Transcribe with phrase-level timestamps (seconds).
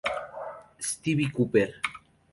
[0.79, 1.69] Steve Cropper